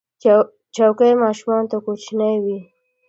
[0.75, 2.57] چوکۍ ماشومانو ته کوچنۍ وي.